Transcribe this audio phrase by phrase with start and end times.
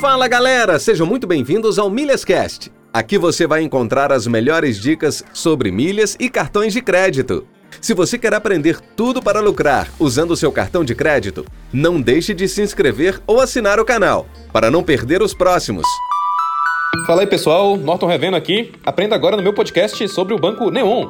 [0.00, 2.70] Fala galera, sejam muito bem-vindos ao Milhascast.
[2.92, 7.46] Aqui você vai encontrar as melhores dicas sobre milhas e cartões de crédito.
[7.80, 12.34] Se você quer aprender tudo para lucrar usando o seu cartão de crédito, não deixe
[12.34, 15.86] de se inscrever ou assinar o canal, para não perder os próximos.
[17.06, 18.72] Fala aí pessoal, Norton Revendo aqui.
[18.84, 21.08] Aprenda agora no meu podcast sobre o Banco Neon.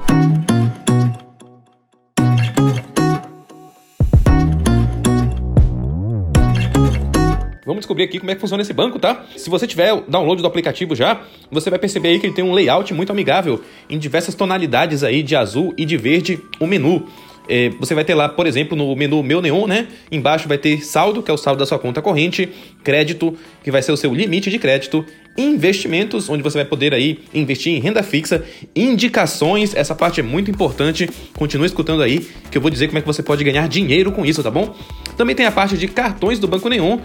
[7.67, 9.27] Vamos descobrir aqui como é que funciona esse banco, tá?
[9.37, 11.21] Se você tiver o download do aplicativo já,
[11.51, 15.21] você vai perceber aí que ele tem um layout muito amigável em diversas tonalidades aí
[15.21, 17.09] de azul e de verde o menu.
[17.49, 19.89] É, você vai ter lá, por exemplo, no menu Meu Neon, né?
[20.11, 22.49] Embaixo vai ter saldo, que é o saldo da sua conta corrente,
[22.85, 25.05] crédito, que vai ser o seu limite de crédito,
[25.37, 30.51] investimentos, onde você vai poder aí investir em renda fixa, indicações, essa parte é muito
[30.51, 31.09] importante.
[31.37, 34.25] Continue escutando aí, que eu vou dizer como é que você pode ganhar dinheiro com
[34.25, 34.75] isso, tá bom?
[35.17, 36.99] Também tem a parte de cartões do Banco Neon,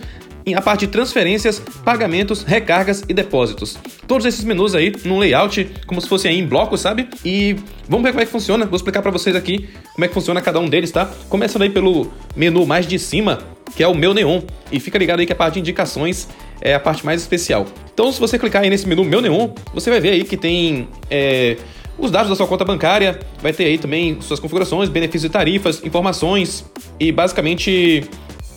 [0.55, 3.77] a parte de transferências, pagamentos, recargas e depósitos.
[4.07, 7.07] Todos esses menus aí num layout como se fosse aí em blocos, sabe?
[7.23, 7.55] E
[7.87, 8.65] vamos ver como é que funciona.
[8.65, 11.09] Vou explicar para vocês aqui como é que funciona cada um deles, tá?
[11.29, 13.39] Começando aí pelo menu mais de cima,
[13.75, 14.41] que é o meu neon.
[14.71, 16.27] E fica ligado aí que a parte de indicações
[16.61, 17.65] é a parte mais especial.
[17.93, 20.87] Então, se você clicar aí nesse menu meu neon, você vai ver aí que tem
[21.09, 21.57] é,
[21.97, 25.83] os dados da sua conta bancária, vai ter aí também suas configurações, benefícios e tarifas,
[25.83, 26.65] informações
[26.99, 28.03] e basicamente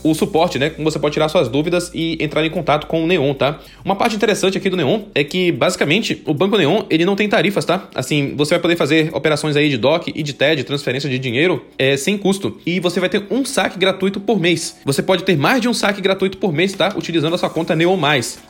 [0.05, 0.71] o suporte, né?
[0.71, 3.59] Como você pode tirar suas dúvidas e entrar em contato com o Neon, tá?
[3.85, 7.29] Uma parte interessante aqui do Neon é que, basicamente, o Banco Neon, ele não tem
[7.29, 7.89] tarifas, tá?
[7.95, 11.65] Assim, você vai poder fazer operações aí de DOC e de TED, transferência de dinheiro,
[11.79, 12.61] é, sem custo.
[12.67, 14.77] E você vai ter um saque gratuito por mês.
[14.85, 16.93] Você pode ter mais de um saque gratuito por mês, tá?
[16.97, 17.99] Utilizando a sua conta Neon+.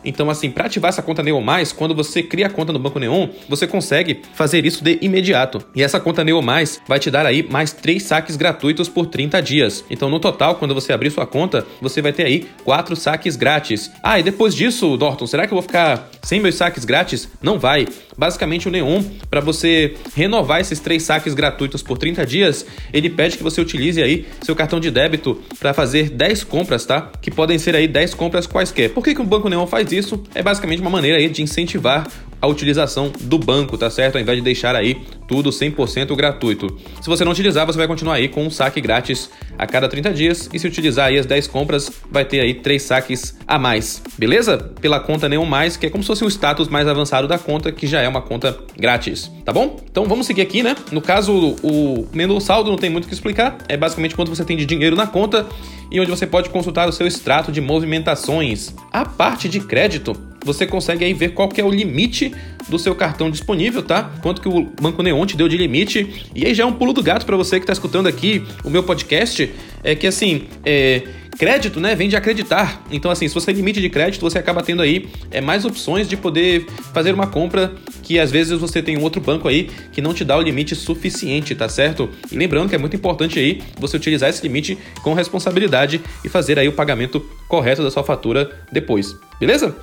[0.05, 1.42] Então, assim, para ativar essa conta Neon+,
[1.77, 5.64] quando você cria a conta no Banco Neon, você consegue fazer isso de imediato.
[5.75, 6.42] E essa conta Neon+,
[6.88, 9.84] vai te dar aí mais três saques gratuitos por 30 dias.
[9.88, 13.37] Então, no total, quando você abrir sua conta, conta, você vai ter aí quatro saques
[13.37, 13.91] grátis.
[14.03, 17.28] Ah, e depois disso, Norton, será que eu vou ficar sem meus saques grátis?
[17.43, 17.87] Não vai.
[18.16, 23.37] Basicamente, o Neon, para você renovar esses três saques gratuitos por 30 dias, ele pede
[23.37, 27.10] que você utilize aí seu cartão de débito para fazer 10 compras, tá?
[27.21, 28.91] Que podem ser aí 10 compras quaisquer.
[28.91, 30.22] Por que, que o Banco Neon faz isso?
[30.34, 32.06] É basicamente uma maneira aí de incentivar
[32.44, 34.16] a utilização do banco, tá certo?
[34.16, 36.77] Ao invés de deixar aí tudo 100% gratuito.
[37.00, 40.12] Se você não utilizar, você vai continuar aí com um saque grátis a cada 30
[40.12, 44.03] dias e se utilizar aí as 10 compras, vai ter aí 3 saques a mais,
[44.19, 44.59] beleza?
[44.81, 47.72] Pela conta Neon Mais, que é como se fosse um status mais avançado da conta,
[47.72, 49.81] que já é uma conta grátis, tá bom?
[49.91, 50.76] Então vamos seguir aqui, né?
[50.93, 54.44] No caso, o menu saldo não tem muito o que explicar, é basicamente quanto você
[54.44, 55.47] tem de dinheiro na conta
[55.91, 58.75] e onde você pode consultar o seu extrato de movimentações.
[58.93, 62.32] A parte de crédito, você consegue aí ver qual é o limite
[62.69, 64.12] do seu cartão disponível, tá?
[64.22, 66.28] Quanto que o Banco Neon te deu de limite.
[66.34, 68.71] E aí já é um pulo do gato para você que está escutando aqui o
[68.71, 69.50] meu podcast,
[69.82, 71.03] é que assim, é,
[71.38, 72.84] crédito, né, vem de acreditar.
[72.91, 76.09] Então assim, se você tem limite de crédito, você acaba tendo aí é, mais opções
[76.09, 77.72] de poder fazer uma compra
[78.03, 80.75] que às vezes você tem um outro banco aí que não te dá o limite
[80.75, 82.09] suficiente, tá certo?
[82.31, 86.59] E lembrando que é muito importante aí você utilizar esse limite com responsabilidade e fazer
[86.59, 89.16] aí o pagamento correto da sua fatura depois.
[89.38, 89.75] Beleza?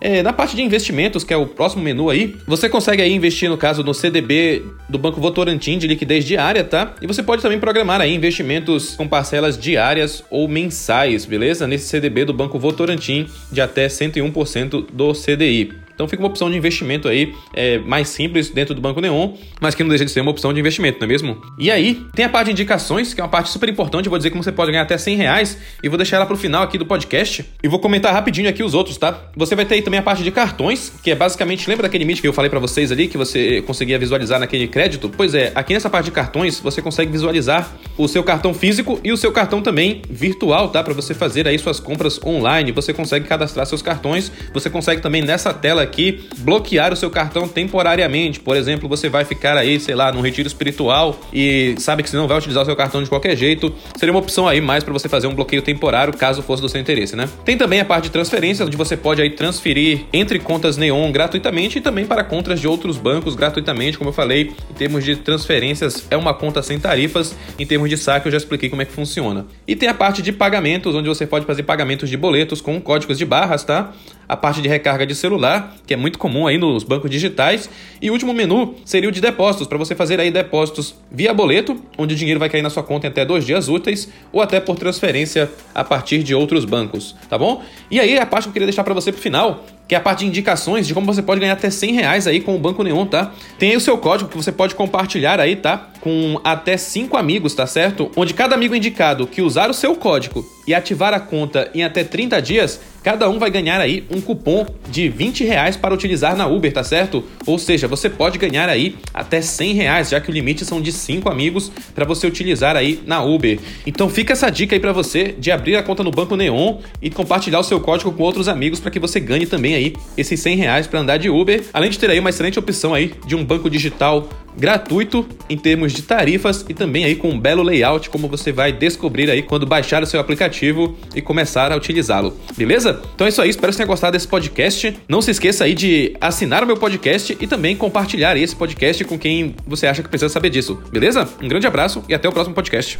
[0.00, 3.48] É, na parte de investimentos, que é o próximo menu aí, você consegue aí investir,
[3.48, 6.94] no caso, no CDB do Banco Votorantim de liquidez diária, tá?
[7.00, 11.66] E você pode também programar aí investimentos com parcelas diárias ou mensais, beleza?
[11.66, 15.87] Nesse CDB do Banco Votorantim de até 101% do CDI.
[15.98, 19.74] Então fica uma opção de investimento aí é, mais simples dentro do Banco Neon, mas
[19.74, 21.42] que não deixa de ser uma opção de investimento, não é mesmo?
[21.58, 24.06] E aí, tem a parte de indicações, que é uma parte super importante.
[24.06, 26.36] Eu vou dizer como você pode ganhar até 100 reais e vou deixar ela pro
[26.36, 27.44] final aqui do podcast.
[27.60, 29.24] E vou comentar rapidinho aqui os outros, tá?
[29.36, 32.20] Você vai ter aí também a parte de cartões, que é basicamente, lembra daquele limite
[32.20, 35.08] que eu falei para vocês ali, que você conseguia visualizar naquele crédito?
[35.08, 39.10] Pois é, aqui nessa parte de cartões, você consegue visualizar o seu cartão físico e
[39.10, 40.80] o seu cartão também virtual, tá?
[40.80, 42.70] Para você fazer aí suas compras online.
[42.70, 47.48] Você consegue cadastrar seus cartões, você consegue também nessa tela aqui bloquear o seu cartão
[47.48, 48.40] temporariamente.
[48.40, 52.16] Por exemplo, você vai ficar aí, sei lá, num retiro espiritual e sabe que você
[52.16, 53.72] não vai utilizar o seu cartão de qualquer jeito.
[53.96, 56.80] Seria uma opção aí mais para você fazer um bloqueio temporário, caso fosse do seu
[56.80, 57.28] interesse, né?
[57.44, 61.78] Tem também a parte de transferência, onde você pode aí transferir entre contas Neon gratuitamente
[61.78, 64.52] e também para contas de outros bancos gratuitamente, como eu falei.
[64.70, 67.34] Em termos de transferências, é uma conta sem tarifas.
[67.58, 69.46] Em termos de saque, eu já expliquei como é que funciona.
[69.66, 73.18] E tem a parte de pagamentos, onde você pode fazer pagamentos de boletos com códigos
[73.18, 73.92] de barras, tá?
[74.28, 77.68] A parte de recarga de celular, que é muito comum aí nos bancos digitais.
[78.00, 81.80] E o último menu seria o de depósitos, para você fazer aí depósitos via boleto,
[81.96, 84.60] onde o dinheiro vai cair na sua conta em até dois dias úteis, ou até
[84.60, 87.62] por transferência a partir de outros bancos, tá bom?
[87.90, 90.00] E aí a parte que eu queria deixar para você pro final que é a
[90.00, 92.84] parte de indicações de como você pode ganhar até 100 reais aí com o Banco
[92.84, 93.32] Neon, tá?
[93.58, 95.88] Tem aí o seu código que você pode compartilhar aí, tá?
[96.00, 98.10] Com até 5 amigos, tá certo?
[98.14, 102.04] Onde cada amigo indicado que usar o seu código e ativar a conta em até
[102.04, 106.46] 30 dias, cada um vai ganhar aí um cupom de 20 reais para utilizar na
[106.46, 107.24] Uber, tá certo?
[107.46, 110.92] Ou seja, você pode ganhar aí até 100 reais, já que o limite são de
[110.92, 113.58] 5 amigos para você utilizar aí na Uber.
[113.86, 117.08] Então fica essa dica aí para você de abrir a conta no Banco Neon e
[117.08, 120.56] compartilhar o seu código com outros amigos para que você ganhe também aí esses 100
[120.56, 123.44] reais para andar de Uber, além de ter aí uma excelente opção aí de um
[123.44, 128.28] banco digital gratuito em termos de tarifas e também aí com um belo layout, como
[128.28, 132.36] você vai descobrir aí quando baixar o seu aplicativo e começar a utilizá-lo.
[132.56, 133.00] Beleza?
[133.14, 134.98] Então é isso aí, espero que você tenha gostado desse podcast.
[135.08, 139.18] Não se esqueça aí de assinar o meu podcast e também compartilhar esse podcast com
[139.18, 140.78] quem você acha que precisa saber disso.
[140.90, 141.28] Beleza?
[141.40, 142.98] Um grande abraço e até o próximo podcast.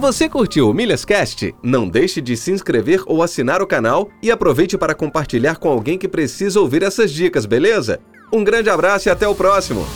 [0.00, 4.78] Você curtiu o Milhascast, não deixe de se inscrever ou assinar o canal e aproveite
[4.78, 8.00] para compartilhar com alguém que precisa ouvir essas dicas, beleza?
[8.32, 9.86] Um grande abraço e até o próximo!